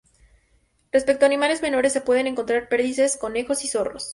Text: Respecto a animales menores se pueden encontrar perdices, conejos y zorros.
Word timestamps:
Respecto 0.91 1.25
a 1.25 1.27
animales 1.27 1.61
menores 1.61 1.93
se 1.93 2.01
pueden 2.01 2.25
encontrar 2.25 2.69
perdices, 2.69 3.17
conejos 3.17 3.63
y 3.63 3.67
zorros. 3.67 4.09